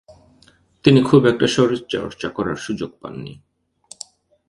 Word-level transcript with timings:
তিনি 0.83 0.99
খুব 1.03 1.21
একটা 1.25 1.47
শরীর 1.47 1.81
চর্চা 1.89 2.29
করার 2.29 2.55
সুযোগ 2.55 2.91
পাননি। 3.01 3.33